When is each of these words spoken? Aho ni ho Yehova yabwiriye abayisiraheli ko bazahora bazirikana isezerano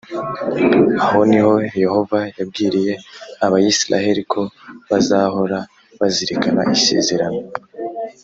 Aho 1.05 1.19
ni 1.29 1.39
ho 1.45 1.51
Yehova 1.83 2.19
yabwiriye 2.37 2.93
abayisiraheli 3.45 4.21
ko 4.33 4.41
bazahora 4.89 5.57
bazirikana 5.99 6.61
isezerano 6.77 7.39